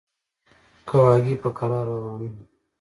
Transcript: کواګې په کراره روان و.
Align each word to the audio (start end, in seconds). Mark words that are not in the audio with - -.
کواګې 0.89 1.35
په 1.41 1.49
کراره 1.57 1.95
روان 2.03 2.31
و. 2.35 2.43